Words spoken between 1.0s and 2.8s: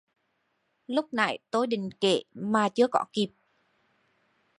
nãy tôi định Kể mà